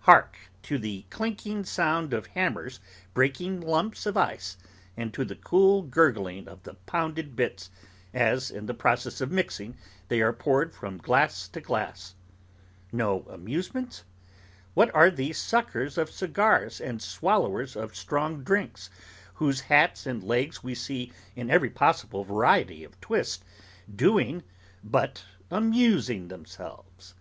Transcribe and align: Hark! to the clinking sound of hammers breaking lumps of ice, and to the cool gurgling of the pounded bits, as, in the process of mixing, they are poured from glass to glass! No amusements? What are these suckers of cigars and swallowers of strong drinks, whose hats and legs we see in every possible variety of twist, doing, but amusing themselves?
Hark! 0.00 0.38
to 0.62 0.78
the 0.78 1.04
clinking 1.10 1.62
sound 1.66 2.14
of 2.14 2.28
hammers 2.28 2.80
breaking 3.12 3.60
lumps 3.60 4.06
of 4.06 4.16
ice, 4.16 4.56
and 4.96 5.12
to 5.12 5.22
the 5.22 5.34
cool 5.34 5.82
gurgling 5.82 6.48
of 6.48 6.62
the 6.62 6.72
pounded 6.72 7.36
bits, 7.36 7.68
as, 8.14 8.50
in 8.50 8.64
the 8.64 8.72
process 8.72 9.20
of 9.20 9.30
mixing, 9.30 9.76
they 10.08 10.22
are 10.22 10.32
poured 10.32 10.74
from 10.74 10.96
glass 10.96 11.46
to 11.48 11.60
glass! 11.60 12.14
No 12.90 13.26
amusements? 13.28 14.02
What 14.72 14.94
are 14.94 15.10
these 15.10 15.36
suckers 15.36 15.98
of 15.98 16.10
cigars 16.10 16.80
and 16.80 17.02
swallowers 17.02 17.76
of 17.76 17.94
strong 17.94 18.42
drinks, 18.42 18.88
whose 19.34 19.60
hats 19.60 20.06
and 20.06 20.24
legs 20.24 20.64
we 20.64 20.74
see 20.74 21.12
in 21.34 21.50
every 21.50 21.68
possible 21.68 22.24
variety 22.24 22.82
of 22.82 22.98
twist, 23.02 23.44
doing, 23.94 24.42
but 24.82 25.22
amusing 25.50 26.28
themselves? 26.28 27.12